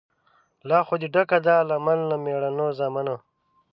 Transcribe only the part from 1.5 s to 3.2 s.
لمن له مېړنو زامنو